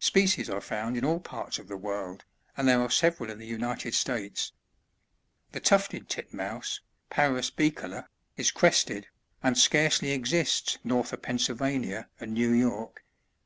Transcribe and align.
Species 0.00 0.50
are 0.50 0.60
found 0.60 0.98
in 0.98 1.04
all 1.06 1.18
parts 1.18 1.58
of 1.58 1.66
the 1.66 1.78
world, 1.78 2.26
and 2.58 2.68
there 2.68 2.82
are 2.82 2.90
several 2.90 3.30
in 3.30 3.38
the 3.38 3.46
United 3.46 3.94
States. 3.94 4.52
The 5.52 5.60
Tufted 5.60 6.10
Titmouse,— 6.10 6.82
Parvs 7.16 7.50
bicolor,— 7.50 8.04
is 8.36 8.50
crested, 8.50 9.06
and 9.42 9.56
scarcely 9.56 10.10
exists 10.10 10.76
north 10.84 11.14
of 11.14 11.22
Pennsylvania, 11.22 12.10
and 12.20 12.34
New 12.34 12.52
York. 12.52 13.02